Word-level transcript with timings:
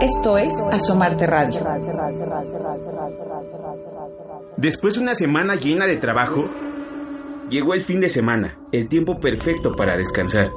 Esto 0.00 0.38
es 0.38 0.54
Asomarte 0.70 1.26
Radio. 1.26 1.60
Después 4.56 4.94
de 4.94 5.00
una 5.00 5.16
semana 5.16 5.56
llena 5.56 5.88
de 5.88 5.96
trabajo, 5.96 6.48
llegó 7.50 7.74
el 7.74 7.82
fin 7.82 8.00
de 8.00 8.08
semana, 8.08 8.60
el 8.70 8.88
tiempo 8.88 9.18
perfecto 9.18 9.74
para 9.74 9.96
descansar. 9.96 10.52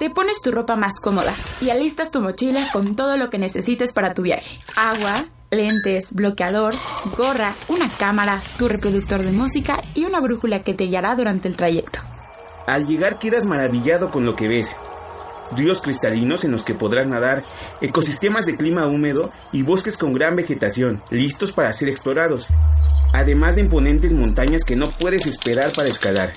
Te 0.00 0.10
pones 0.10 0.42
tu 0.42 0.50
ropa 0.50 0.74
más 0.74 0.98
cómoda 0.98 1.32
y 1.60 1.70
alistas 1.70 2.10
tu 2.10 2.20
mochila 2.20 2.68
con 2.72 2.96
todo 2.96 3.16
lo 3.16 3.30
que 3.30 3.38
necesites 3.38 3.92
para 3.92 4.14
tu 4.14 4.22
viaje. 4.22 4.58
Agua, 4.74 5.26
lentes, 5.52 6.12
bloqueador, 6.12 6.74
gorra, 7.16 7.54
una 7.68 7.88
cámara, 7.88 8.42
tu 8.58 8.66
reproductor 8.66 9.22
de 9.22 9.30
música 9.30 9.80
y 9.94 10.06
una 10.06 10.18
brújula 10.18 10.64
que 10.64 10.74
te 10.74 10.86
guiará 10.86 11.14
durante 11.14 11.46
el 11.46 11.56
trayecto. 11.56 12.00
Al 12.66 12.88
llegar 12.88 13.20
quedas 13.20 13.44
maravillado 13.44 14.10
con 14.10 14.26
lo 14.26 14.34
que 14.34 14.48
ves. 14.48 14.76
Ríos 15.56 15.80
cristalinos 15.80 16.44
en 16.44 16.52
los 16.52 16.64
que 16.64 16.74
podrás 16.74 17.06
nadar, 17.06 17.42
ecosistemas 17.80 18.46
de 18.46 18.54
clima 18.54 18.86
húmedo 18.86 19.30
y 19.52 19.62
bosques 19.62 19.96
con 19.96 20.12
gran 20.12 20.36
vegetación, 20.36 21.02
listos 21.10 21.52
para 21.52 21.72
ser 21.72 21.88
explorados. 21.88 22.48
Además 23.12 23.56
de 23.56 23.62
imponentes 23.62 24.12
montañas 24.12 24.64
que 24.64 24.76
no 24.76 24.90
puedes 24.90 25.26
esperar 25.26 25.72
para 25.72 25.88
escalar. 25.88 26.32